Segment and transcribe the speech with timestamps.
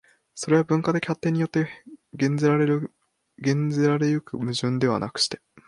[0.33, 1.69] それは文化発展によって
[2.15, 2.89] 減ぜられ行
[4.21, 5.39] く矛盾ではなくして、